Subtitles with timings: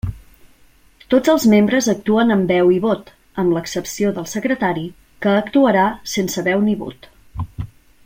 [1.13, 3.13] Tots els membres actuen amb veu i vot,
[3.43, 4.89] amb l'excepció del secretari,
[5.27, 5.85] que actuarà
[6.17, 7.11] sense veu ni vot.